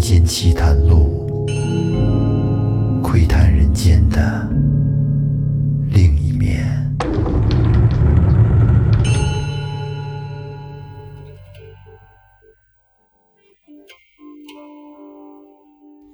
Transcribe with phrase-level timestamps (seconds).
[0.00, 1.46] 间奇谈录，
[3.02, 4.48] 窥探人间的
[5.90, 6.66] 另一面。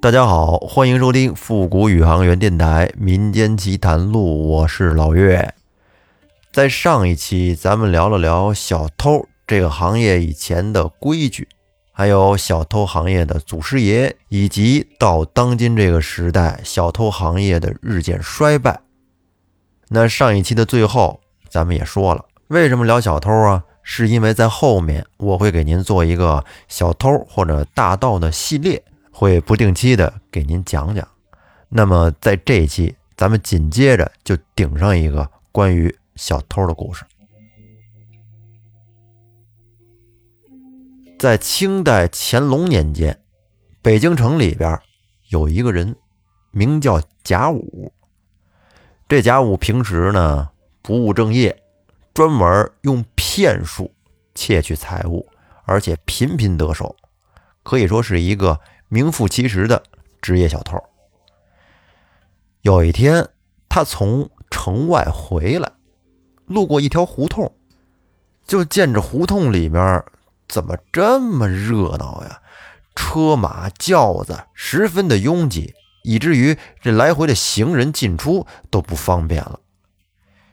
[0.00, 4.18] 大家好，欢迎收听复古宇航员电台《民间奇谈录》，
[4.48, 5.54] 我是老岳。
[6.52, 11.46] 在上一期，咱们聊了聊小偷这个行业以前的规矩。
[11.98, 18.80] 还有小偷行业的祖师爷，以及到当今这个时代小偷行业的日渐衰败。
[19.88, 23.64] 那上一期的最后，咱们也说了，为什么聊小偷啊？
[23.82, 31.08] 是因为在后面我会给您做一个小偷或者大盗的系列，会不定期的给您讲讲。
[31.70, 37.06] 那么在这一期，咱们紧接着就顶上一个关于小偷的故事。
[41.26, 43.20] 在清代乾隆年间，
[43.82, 44.80] 北京城里边
[45.30, 45.96] 有一个人，
[46.52, 47.92] 名叫贾武。
[49.08, 50.48] 这贾武平时呢
[50.82, 51.64] 不务正业，
[52.14, 53.92] 专门用骗术
[54.36, 55.28] 窃取财物，
[55.64, 56.94] 而且频频得手，
[57.64, 59.82] 可以说是一个名副其实的
[60.22, 60.80] 职业小偷。
[62.62, 63.28] 有一天，
[63.68, 65.72] 他从城外回来，
[66.46, 67.52] 路过一条胡同，
[68.46, 70.04] 就见着胡同里面。
[70.48, 72.40] 怎么这么热闹呀？
[72.94, 79.60] 车马轿子十分的拥挤，以至于这来回的行人进出都不方便了。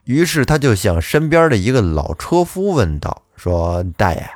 [0.03, 4.29] 于是他就向身边的一个老车夫问道：“说大爷，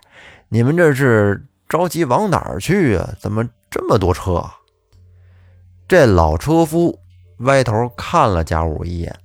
[0.47, 3.09] 你们这是着急往哪儿去啊？
[3.19, 4.49] 怎么这么多车？”
[5.85, 6.99] 这老车夫
[7.39, 9.19] 歪头看了贾武一眼，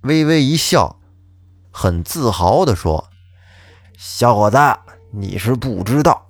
[0.00, 0.98] 微微一笑，
[1.70, 3.10] 很自豪地说
[3.98, 4.56] ：“小伙子。”
[5.14, 6.26] 你是不知道，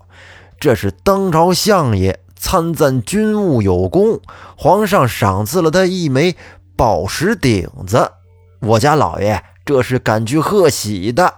[0.58, 4.20] 这是当朝相爷参赞军务有功，
[4.56, 6.36] 皇上赏赐了他一枚
[6.76, 8.12] 宝石顶子。
[8.60, 11.32] 我家老爷这是赶去贺喜的。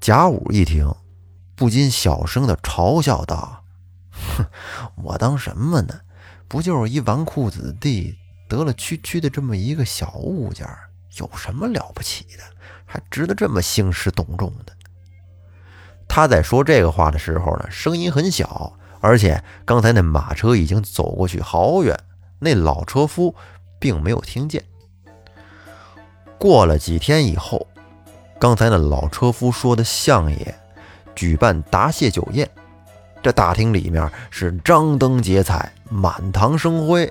[0.00, 0.92] 贾武一听，
[1.54, 3.62] 不禁小声的嘲笑道
[4.10, 4.44] ：“哼，
[5.04, 6.00] 我当什么呢？
[6.48, 8.16] 不就是一纨绔子弟
[8.48, 10.66] 得了区区的这么一个小物件，
[11.18, 12.42] 有什么了不起的？
[12.84, 14.72] 还值得这么兴师动众的？”
[16.12, 21.96] 他在说这个话的时候呢，声音很小，而且刚才那马车已经走过去好远，
[22.40, 23.32] 那老车夫
[23.78, 24.60] 并没有听见。
[26.36, 27.64] 过了几天以后，
[28.40, 30.52] 刚才那老车夫说的相爷
[31.14, 32.50] 举办答谢酒宴，
[33.22, 37.10] 这大厅里面是张灯结彩，满堂生辉，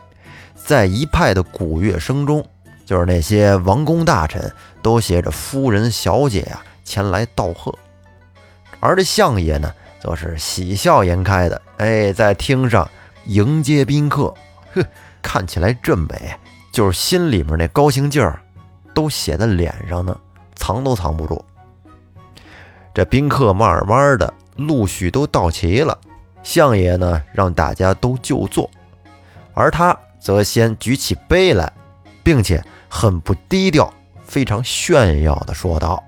[0.55, 2.45] 在一派的鼓乐声中，
[2.85, 7.73] 就是那些王公大臣都携着夫人小姐呀前来道贺。
[8.79, 12.89] 而这相爷呢，则是喜笑颜开的，哎，在厅上
[13.25, 14.33] 迎接宾客，
[14.73, 14.83] 呵，
[15.21, 16.33] 看起来真美，
[16.71, 18.41] 就是心里面那高兴劲儿
[18.93, 20.17] 都写在脸上呢，
[20.55, 21.43] 藏都藏不住。
[22.93, 25.97] 这宾客慢慢的陆续都到齐了，
[26.41, 28.69] 相爷呢让大家都就坐，
[29.53, 31.71] 而他则先举起杯来，
[32.23, 36.03] 并且很不低调，非常炫耀的说道。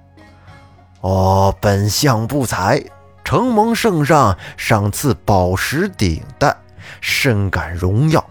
[1.01, 2.83] 哦，本相不才，
[3.23, 6.55] 承蒙圣上赏赐宝石顶戴，
[7.01, 8.23] 深感荣耀。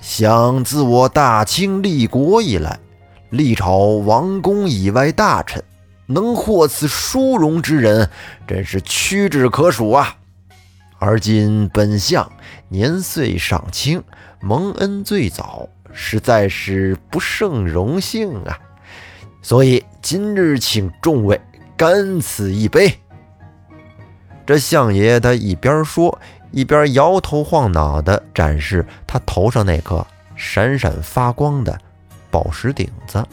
[0.00, 2.78] 想自我大清立国以来，
[3.30, 5.62] 历朝王公以外大臣
[6.06, 8.10] 能获此殊荣之人，
[8.46, 10.16] 真是屈指可数啊！
[10.98, 12.30] 而今本相
[12.68, 14.02] 年岁尚轻，
[14.40, 18.58] 蒙恩最早，实在是不胜荣幸啊！
[19.42, 21.38] 所以今日请众位。
[21.76, 22.92] 干此一杯。
[24.46, 26.18] 这相爷他一边说，
[26.50, 31.78] 一边摇头晃脑地展示他头上那颗闪闪发光的
[32.30, 33.24] 宝石顶子。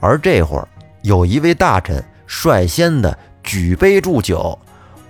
[0.00, 0.66] 而这会儿，
[1.02, 4.58] 有一位大臣率先的举杯祝酒：“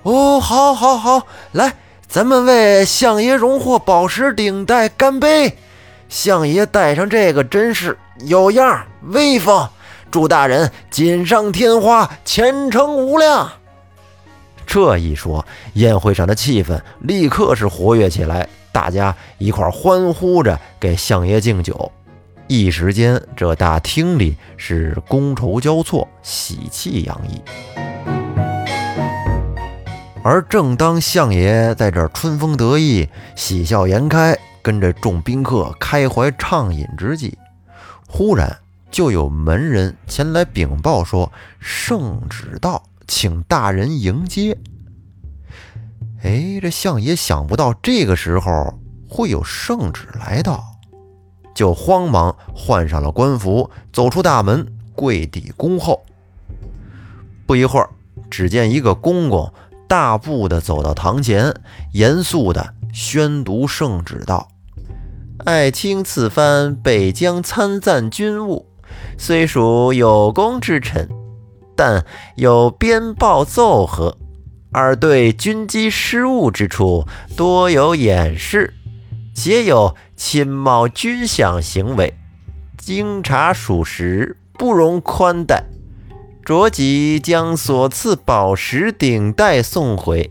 [0.03, 1.75] 哦，好，好，好，来，
[2.07, 5.57] 咱们为相爷荣获宝石顶戴干杯！
[6.09, 9.69] 相爷戴上这个真是有样，威风。”
[10.11, 13.51] 祝大人锦上添花，前程无量。
[14.67, 21.91] 这一说，宴会上的气氛立刻是活跃起来，大家一块欢呼着给相爷敬酒。
[22.47, 27.41] 一时间，这大厅里是觥筹交错，喜气洋溢。
[30.23, 37.39] 而正当相爷在这春风得意、喜笑颜开，跟着众宾客开怀畅饮之际，
[38.07, 38.59] 忽然。
[38.91, 44.57] 就有门人前来禀报说：“圣旨到，请大人迎接。”
[46.23, 48.79] 哎，这相爷想不到这个时候
[49.09, 50.63] 会有圣旨来到，
[51.55, 56.05] 就慌忙换上了官服，走出大门，跪地恭候。
[57.47, 57.89] 不一会儿，
[58.31, 59.53] 只见一个公公
[59.89, 61.55] 大步的走到堂前，
[61.93, 64.49] 严肃的宣读圣旨道
[65.47, 68.67] ：“爱卿此番北疆参赞军务，
[69.19, 71.09] 虽属有功之臣，
[71.77, 72.05] 但
[72.37, 74.17] 有边报奏和。”
[74.73, 77.05] 而对军机失误之处
[77.37, 78.73] 多有掩饰，
[79.35, 82.15] 且有侵冒军饷行为，
[82.79, 85.65] 经查属实，不容宽待。
[86.45, 90.31] 着即将所赐宝石顶戴送回，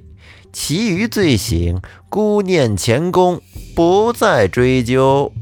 [0.54, 3.42] 其余罪行，孤念前功，
[3.76, 5.34] 不再追究。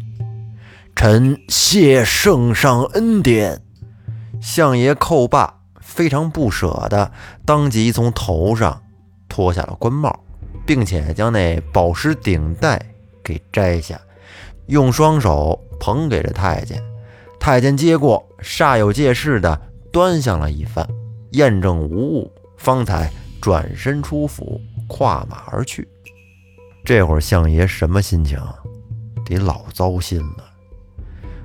[0.97, 3.61] 臣谢圣上恩典。
[4.41, 7.11] 相爷寇罢，非常不舍的，
[7.45, 8.81] 当即从头上。
[9.29, 10.19] 脱下了官帽，
[10.65, 12.83] 并且将那宝石顶戴
[13.23, 14.01] 给摘下，
[14.65, 16.81] 用双手捧给了太监。
[17.39, 19.61] 太监接过，煞有介事的
[19.93, 20.83] 端详了一番，
[21.33, 25.87] 验证无误，方才转身出府，跨马而去。
[26.83, 28.39] 这会儿相爷什么心情？
[29.23, 30.46] 得老糟心了。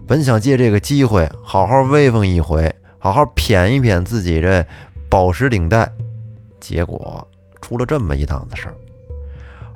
[0.07, 4.65] 本想借这个机会好好威风一回，好好谝一谝自己这
[5.09, 5.91] 宝石顶戴，
[6.61, 7.27] 结果。
[7.63, 8.75] 出了这么一档子事儿，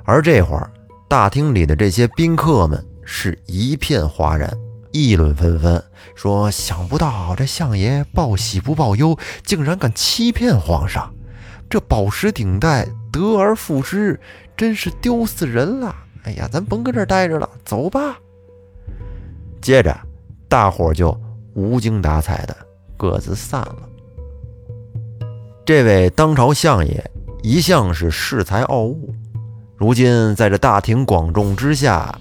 [0.03, 0.69] 而这会儿
[1.07, 4.55] 大厅里的这些宾客们是一片哗然，
[4.91, 5.81] 议论纷纷，
[6.13, 11.11] 说：“想不到这相爷报喜不报忧，竟然敢欺骗皇上！
[11.69, 14.19] 这宝石顶戴得而复失，
[14.57, 15.95] 真是丢死人了！
[16.23, 18.17] 哎呀，咱甭搁这儿待着了，走吧。”
[19.61, 19.97] 接着，
[20.47, 21.17] 大伙就
[21.53, 22.55] 无精打采的
[22.95, 23.77] 各自散了。
[25.65, 27.11] 这位当朝相爷。
[27.43, 29.13] 一向是恃才傲物，
[29.77, 32.13] 如今在这大庭广众之下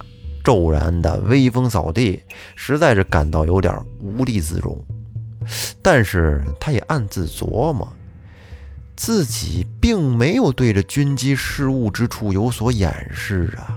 [0.44, 2.23] 骤然的威风扫地，
[2.55, 4.79] 实在是感到有点无地自容。
[5.82, 7.90] 但是他也暗自琢磨，
[8.94, 13.75] 自己并没有对着军机失误之处有所掩饰啊，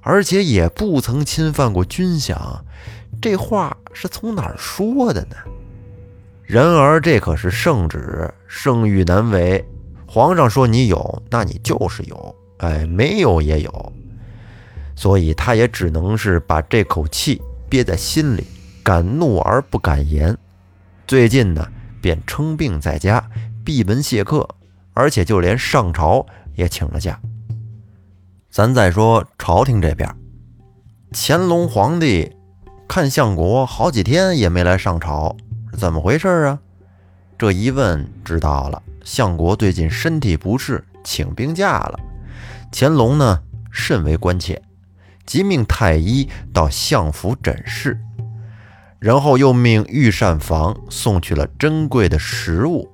[0.00, 2.34] 而且也不曾侵犯过军饷，
[3.22, 5.36] 这话是从哪儿说的呢？
[6.42, 9.64] 然而这可是圣旨，圣谕难违。
[10.06, 13.92] 皇上说你有，那你就是有，哎，没有也有，
[14.96, 17.40] 所以他也只能是把这口气
[17.70, 18.44] 憋在心里，
[18.82, 20.36] 敢怒而不敢言。
[21.06, 21.66] 最近呢，
[22.00, 23.24] 便称病在家，
[23.64, 24.46] 闭门谢客，
[24.94, 26.26] 而且就连上朝
[26.56, 27.18] 也请了假。
[28.50, 30.12] 咱再说朝廷这边，
[31.12, 32.30] 乾隆皇帝
[32.94, 35.34] 看相国好几天也没来上朝，
[35.78, 36.58] 怎么回事啊？
[37.38, 38.82] 这一问，知道了。
[39.02, 41.98] 相国最近身体不适，请病假了。
[42.70, 43.40] 乾隆呢，
[43.70, 44.60] 甚为关切，
[45.24, 47.98] 即命太医到相府诊视，
[48.98, 52.92] 然后又命御膳房送去了珍贵的食物。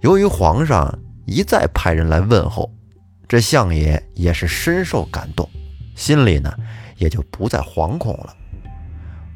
[0.00, 2.68] 由于皇上一再派人来问候，
[3.28, 5.48] 这相爷也是深受感动，
[5.94, 6.52] 心里呢
[6.96, 8.34] 也就不再惶恐了。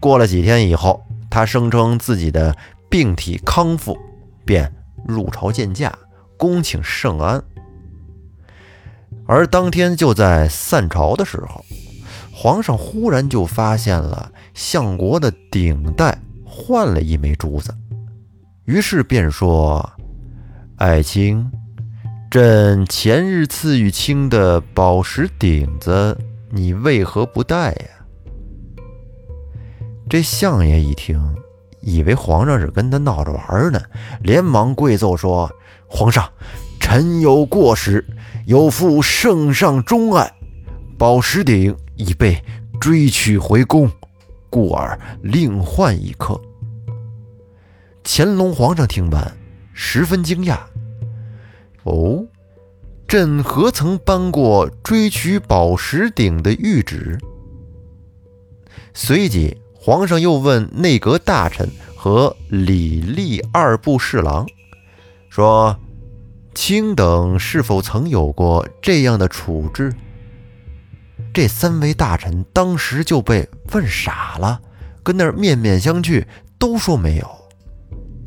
[0.05, 2.55] 过了几天以后，他声称自己的
[2.91, 3.97] 病体康复，
[4.45, 4.71] 便。
[5.06, 5.91] 入朝见驾，
[6.37, 7.43] 恭请圣安。
[9.27, 11.64] 而当天就在散朝的时候，
[12.31, 17.75] 皇上忽然就发现了相国的顶戴换了一枚珠子，
[18.67, 19.90] 于是便说
[20.76, 21.50] ：“爱卿，
[22.31, 26.19] 朕前日赐予卿的宝石顶子，
[26.50, 27.87] 你为何不戴呀？”
[30.08, 31.20] 这相爷一听。
[31.87, 33.78] 以为皇上是跟他闹着玩呢，
[34.23, 35.50] 连忙跪奏说
[35.87, 36.26] ：“皇上，
[36.80, 38.02] 臣有过失，
[38.46, 40.32] 有负圣上钟爱，
[40.96, 42.42] 宝石鼎已被
[42.80, 43.90] 追取回宫，
[44.49, 46.40] 故而另换一颗。”
[48.02, 49.37] 乾隆皇上听完，
[49.75, 50.61] 十分惊讶
[51.84, 52.25] ：“哦，
[53.06, 57.18] 朕何曾颁过追取宝石鼎的谕旨？”
[58.94, 59.54] 随即。
[59.87, 64.47] 皇上又问内阁大臣和礼吏二部侍郎，
[65.29, 65.79] 说
[66.57, 69.93] ：“卿等是否曾有过这样的处置？”
[71.35, 74.59] 这三位大臣当时就被问傻了，
[75.03, 76.25] 跟那儿面面相觑，
[76.59, 77.31] 都说没有。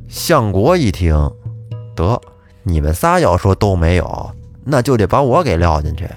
[0.08, 1.16] 相国一听，
[1.96, 2.22] 得，
[2.62, 4.32] 你们仨要说都没有，
[4.64, 6.08] 那就得把我给撂进去。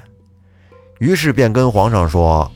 [0.98, 2.52] 于是便跟皇上说。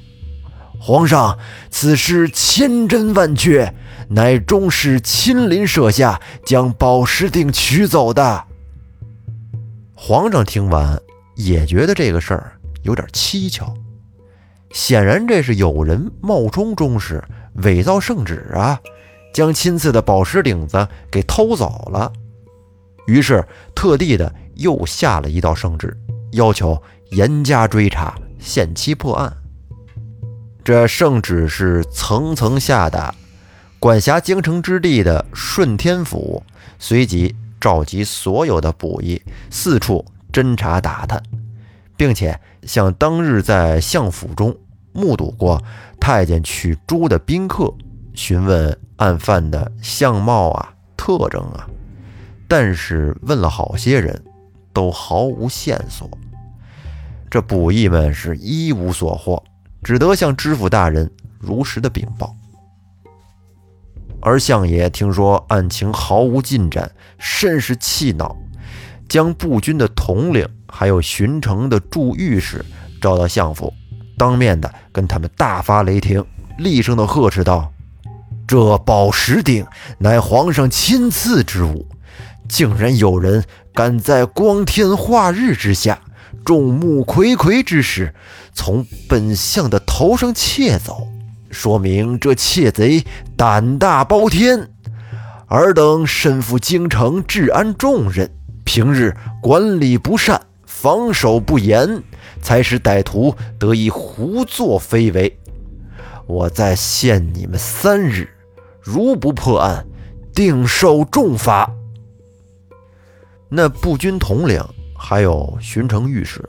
[0.87, 1.39] 皇上，
[1.71, 3.75] 此事千真万确，
[4.11, 8.45] 乃中使亲临舍下，将宝石鼎取走的。
[9.95, 11.01] 皇上听完，
[11.37, 13.73] 也觉得这个事儿有点蹊跷。
[14.73, 17.25] 显然，这是有人冒充钟氏，
[17.63, 18.79] 伪造圣旨啊，
[19.33, 22.13] 将亲赐的宝石顶子给偷走了。
[23.07, 23.43] 于是，
[23.75, 25.97] 特地的又下了一道圣旨，
[26.33, 26.79] 要求
[27.13, 29.35] 严加追查，限期破案。
[30.65, 33.15] 这圣旨是层层下达，
[33.79, 36.43] 管辖京城之地的顺天府
[36.79, 40.03] 随即召集所有的捕役，四处
[40.33, 41.23] 侦查打探，
[41.99, 44.57] 并且向当日在相府中。
[44.95, 45.63] 目睹过
[46.01, 47.71] 太监取珠的宾客，
[48.15, 51.69] 询问案犯的相貌啊、特征啊，
[52.49, 54.25] 但是问了好些人，
[54.73, 56.09] 都毫无线索。
[57.29, 59.43] 这捕役们是一无所获，
[59.85, 62.35] 只得向知府大人如实的禀报。
[64.21, 68.35] 而相爷听说案情毫无进展，甚是气恼，
[69.07, 72.65] 将步军的统领还有巡城的驻御史
[73.03, 73.71] 召到相府。
[74.17, 76.25] 当面的跟他们大发雷霆，
[76.57, 77.71] 厉声的呵斥道
[78.49, 79.67] ：“这宝石鼎
[79.99, 81.87] 乃皇上亲赐之物，
[82.49, 86.01] 竟然有人敢在光天化日之下，
[86.45, 88.15] 众目睽睽之时，
[88.53, 91.09] 从本相的头上窃走，
[91.51, 93.05] 说明这窃贼
[93.37, 94.71] 胆大包天。
[95.49, 98.31] 尔等身负京城治安重任，
[98.65, 102.03] 平日管理不善，防守不严。”
[102.43, 105.39] 才使歹徒得以胡作非为。
[106.27, 108.29] 我再限你们三日，
[108.83, 109.87] 如不破案，
[110.35, 111.71] 定受重罚。
[113.49, 114.63] 那步军统领
[115.07, 116.43] 还有巡城御史，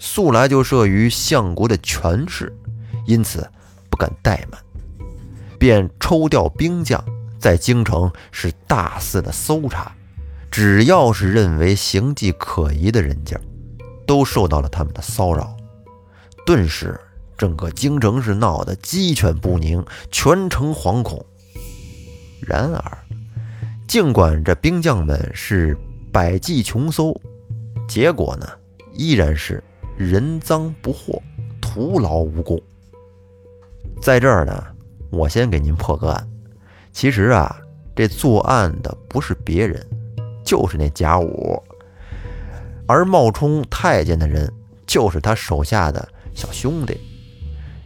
[0.00, 2.52] 素来就慑于相国的权势，
[3.06, 3.48] 因此
[3.88, 4.60] 不敢怠慢，
[5.56, 7.02] 便抽调兵将
[7.38, 9.92] 在京城是大肆的搜查，
[10.50, 13.40] 只要是认为行迹可疑的人家。
[14.04, 15.56] 都受到了他们的骚扰，
[16.44, 17.00] 顿时
[17.38, 21.24] 整个京城是闹得鸡犬不宁，全城惶恐。
[22.40, 22.98] 然而，
[23.86, 25.78] 尽管这兵将们是
[26.12, 27.18] 百计穷搜，
[27.92, 28.48] 结果呢，
[28.94, 29.62] 依然是
[29.98, 31.20] 人赃不获，
[31.60, 32.58] 徒劳无功。
[34.00, 34.64] 在这儿呢，
[35.10, 36.26] 我先给您破个案。
[36.90, 37.54] 其实啊，
[37.94, 39.86] 这作案的不是别人，
[40.42, 41.62] 就是那贾武。
[42.86, 44.50] 而冒充太监的人
[44.86, 46.98] 就是他手下的小兄弟，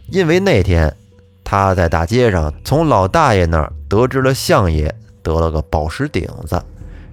[0.09, 0.95] 因为那天
[1.43, 6.63] 他在大街上从老大爷那儿得知了相爷得了个宝石顶子，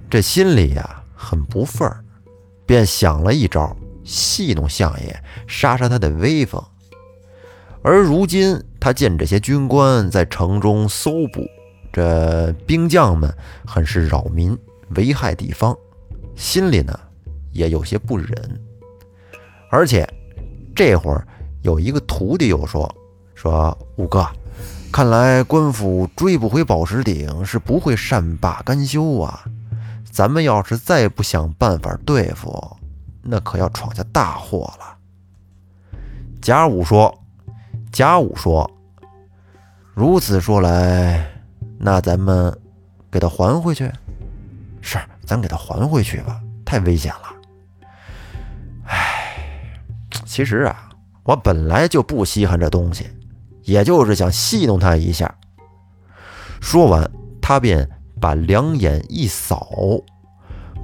[0.08, 2.03] 这心里呀很不忿儿，
[2.66, 5.16] 便想了一招戏弄相爷，
[5.46, 6.62] 杀杀他的威风。
[7.82, 11.42] 而如今他见这些军官在城中搜捕，
[11.92, 13.32] 这兵将们
[13.66, 14.56] 很是扰民，
[14.96, 15.76] 危害地方，
[16.34, 16.98] 心里呢。
[17.52, 18.60] 也有些不忍，
[19.70, 20.04] 而且
[20.74, 21.24] 这会儿
[21.62, 22.92] 有一个徒弟又说
[23.32, 24.26] ：“说五哥，
[24.90, 29.44] 看来官府追不回宝石鼎是不会善罢甘休啊！
[30.14, 32.76] 咱们要是再不想办法对付，
[33.20, 34.96] 那可要闯下大祸了。”
[36.40, 37.12] 贾武说
[37.90, 38.70] ：“贾武说，
[39.92, 41.28] 如此说来，
[41.80, 42.56] 那咱们
[43.10, 43.90] 给他还回去？
[44.80, 47.34] 是，咱给他还回去吧，太危险了。”
[50.24, 50.90] 其实啊，
[51.24, 53.10] 我本来就不稀罕这东西，
[53.62, 55.34] 也就是想戏弄他一下。
[56.60, 57.10] 说完，
[57.42, 57.88] 他便
[58.24, 59.68] 把两眼一扫，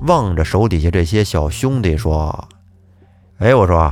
[0.02, 2.46] 望着手底下这些小兄弟说
[3.40, 3.90] ：“哎，我说，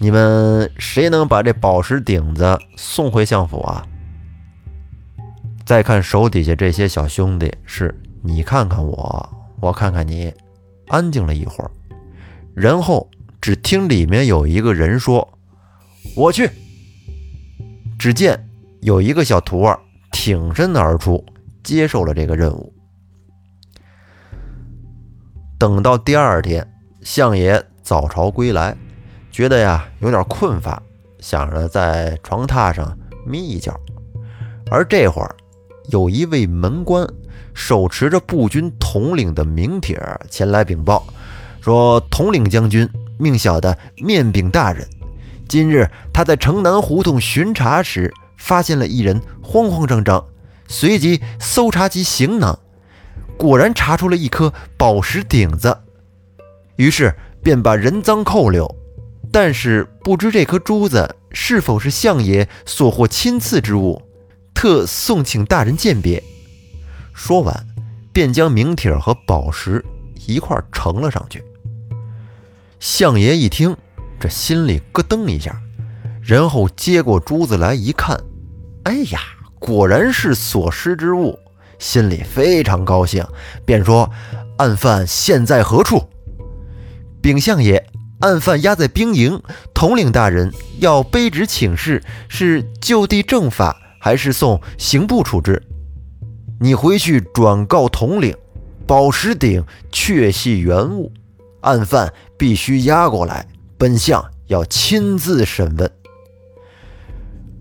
[0.00, 3.86] 你们谁能把这宝石顶子送回相府啊？”
[5.64, 9.28] 再看手底下这些小兄弟，是你看看我，
[9.62, 10.30] 我看看你，
[10.88, 11.70] 安静了一会儿，
[12.54, 13.08] 然后。
[13.40, 15.28] 只听里面有一个人说
[16.16, 16.48] ：“我去。”
[17.98, 18.48] 只见
[18.80, 19.78] 有一个小徒儿
[20.12, 21.22] 挺身而出，
[21.62, 22.73] 接受了这个任务。
[25.64, 28.76] 等到第二天，相爷早朝归来，
[29.32, 30.82] 觉得呀有点困乏，
[31.20, 32.94] 想着在床榻上
[33.26, 33.74] 眯一觉。
[34.70, 35.34] 而这会儿，
[35.88, 37.08] 有一位门官
[37.54, 41.02] 手持着步军统领的名帖前来禀报，
[41.62, 44.86] 说：“统领将军。”命小的面禀大人，
[45.48, 50.22] 今日他在城南胡同巡查时，发现了一人慌慌张张，
[50.68, 52.58] 随即搜查其行囊，
[53.36, 55.76] 果然查出了一颗宝石顶子，
[56.76, 58.72] 于是便把人赃扣留。
[59.32, 64.00] 但是不知这颗珠子是否是相爷所获亲赐之物，
[64.54, 66.22] 特送请大人鉴别。
[67.12, 67.66] 说完，
[68.12, 69.84] 便将名帖和宝石
[70.26, 71.42] 一块呈了上去。
[72.78, 73.76] 相爷一听，
[74.20, 75.60] 这心里咯噔一下，
[76.22, 78.16] 然后接过珠子来一看，
[78.84, 79.20] 哎呀，
[79.58, 81.36] 果然是所失之物，
[81.84, 83.22] 心里非常高兴，
[83.66, 84.10] 便说
[84.56, 86.08] ：“案犯现在何处？”
[87.20, 87.86] 禀相爷，
[88.20, 89.42] 案犯押在兵营，
[89.74, 95.62] 统领大人要卑职请示，是就地正法，还是送刑部处置？
[96.58, 98.34] 你回去转告统领，
[98.86, 99.62] 宝石鼎
[99.92, 101.12] 确系原物，
[101.60, 105.90] 案犯必须押过来，本相要亲自审问。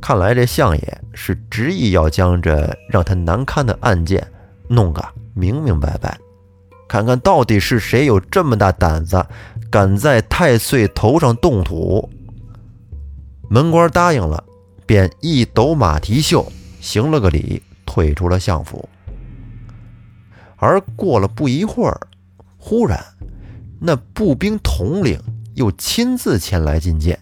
[0.05, 4.21] 看来这相爷是执意要将这让他难堪的案件
[4.67, 5.01] 弄个
[5.33, 6.19] 明明白白，
[6.89, 9.25] 看看到底是谁有这么大胆子，
[9.71, 12.09] 敢在太岁头上动土。
[13.49, 14.43] 门官答应了，
[14.85, 17.63] 便一抖马蹄袖，行了个礼。
[17.85, 18.89] 退出了相府，
[20.57, 22.07] 而过了不一会儿，
[22.57, 22.99] 忽然
[23.79, 25.21] 那步兵统领
[25.53, 27.19] 又亲自前来觐见，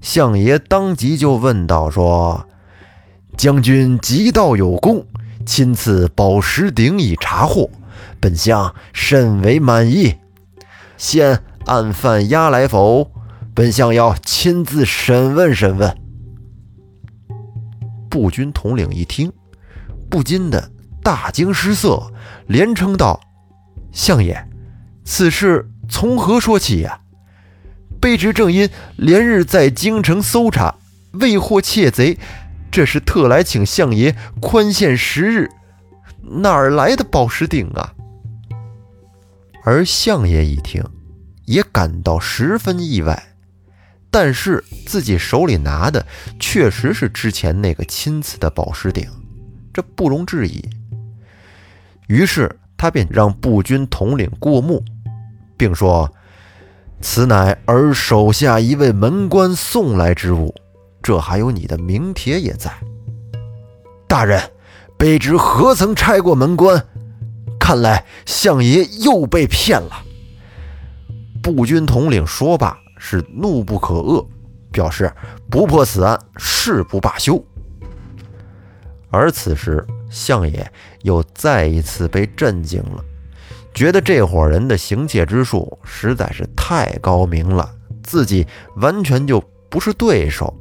[0.00, 2.46] 相爷当即就问道：“说
[3.36, 5.06] 将军极道有功，
[5.44, 7.70] 亲赐宝石鼎以查获，
[8.20, 10.16] 本相甚为满意。
[10.96, 13.10] 现案犯押来否？
[13.54, 15.96] 本相要亲自审问审问。”
[18.08, 19.32] 步军统领一听。
[20.10, 20.70] 不禁的
[21.02, 22.10] 大惊失色，
[22.46, 23.20] 连称道
[23.92, 24.48] ：“相爷，
[25.04, 27.00] 此事从何说起呀？
[28.00, 30.74] 卑职正因连日在京城搜查，
[31.12, 32.18] 未获窃贼，
[32.70, 35.48] 这是特来请相爷宽限十日。
[36.22, 37.94] 哪儿来的宝石鼎啊？”
[39.64, 40.82] 而相爷一听，
[41.44, 43.22] 也感到十分意外。
[44.10, 46.06] 但是自己手里拿的
[46.40, 49.06] 确实是之前那个亲赐的宝石鼎。
[49.72, 50.64] 这不容置疑。
[52.06, 54.82] 于是他便让步军统领过目，
[55.58, 56.10] 并说
[57.00, 60.54] ：“此乃儿手下一位门官送来之物，
[61.02, 62.72] 这还有你的名帖也在。”
[64.08, 64.42] 大人，
[64.98, 66.84] 卑职何曾拆过门官？
[67.60, 70.02] 看来相爷又被骗了。
[71.42, 74.26] 步军统领说罢，是怒不可遏，
[74.72, 75.12] 表示
[75.50, 77.42] 不破此案，誓不罢休。
[79.10, 80.70] 而此时，相爷
[81.02, 83.04] 又再一次被震惊了，
[83.78, 88.44] 觉得这伙人的行窃之术实在是太高明了，自己
[88.78, 90.52] 完全就不是对手。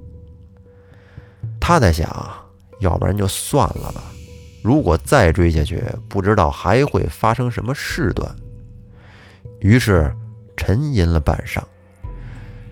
[1.59, 2.07] 他在想，
[2.79, 4.03] 要不然就算了吧，
[4.61, 8.35] 如果再追下去，不知道还会发生什么事端。
[9.61, 10.15] 于是
[10.55, 11.63] 沉吟了半晌，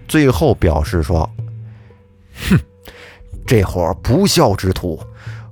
[0.07, 1.27] 最后表示说
[2.51, 2.59] ：“哼，
[3.47, 4.99] 这伙不孝之徒。”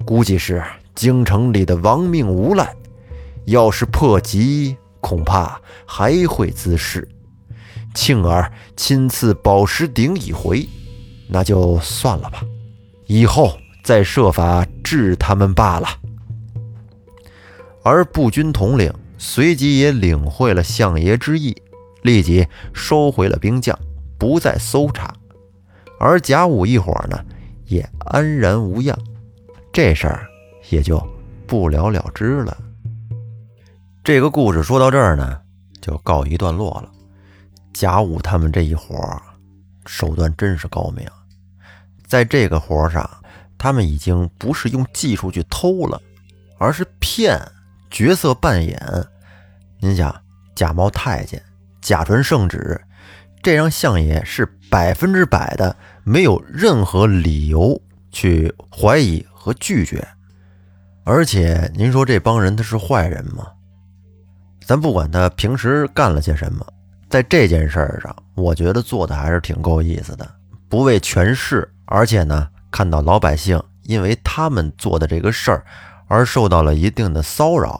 [0.05, 2.75] 估计是京城里的亡命无赖，
[3.45, 7.05] 要是破急，恐怕还会滋事。
[7.93, 10.65] 庆儿亲赐宝石鼎一回，
[11.27, 12.41] 那就算了吧，
[13.05, 15.87] 以后再设法治他们罢了。
[17.83, 21.55] 而步军统领随即也领会了相爷之意，
[22.01, 23.77] 立即收回了兵将，
[24.17, 25.13] 不再搜查。
[25.99, 27.19] 而贾武一伙呢，
[27.65, 28.97] 也安然无恙。
[29.73, 30.25] 这事儿
[30.69, 31.01] 也就
[31.45, 32.57] 不了了之了。
[34.03, 35.39] 这个故事说到这儿呢，
[35.79, 36.91] 就告一段落了。
[37.73, 38.97] 贾武他们这一伙
[39.85, 41.07] 手段真是高明，
[42.05, 43.09] 在这个活上，
[43.57, 46.01] 他们已经不是用技术去偷了，
[46.57, 47.39] 而是骗
[47.89, 48.77] 角色扮演。
[49.79, 50.13] 您想，
[50.53, 51.41] 假冒太监，
[51.81, 52.79] 假传圣旨，
[53.41, 59.25] 这让相爷是百分之百的没有任何理由去怀疑。
[59.33, 60.07] 和拒绝，
[61.03, 63.47] 而且您说这帮人他是坏人吗？
[64.65, 66.65] 咱不管他平时干了些什么，
[67.09, 70.29] 在这件事儿上，我觉得做的还是挺够意思的，
[70.69, 75.65] 不为权势，而且呢，看到老百姓因为他们做的这个事儿
[76.07, 77.79] 而受到了一定的骚扰，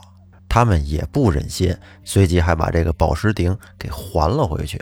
[0.49, 4.79] 他们也不忍心，随即还把这个宝石鼎给还了回去，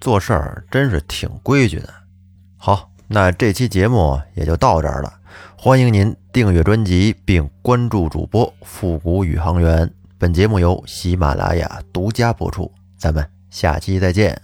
[0.00, 1.88] 做事儿真是挺规矩的。
[2.56, 5.12] 好，那这期节目也就到这儿了。
[5.56, 9.90] 欢迎您订阅专辑并关注主播复古宇航员。
[10.24, 14.40] 本节目由喜马拉雅独家播出，咱们下期再见。